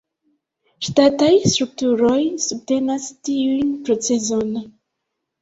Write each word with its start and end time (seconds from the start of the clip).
Ŝtataj 0.87 1.29
strukturoj 1.51 2.15
subtenas 2.47 3.07
tiun 3.31 3.71
procezon. 3.85 4.51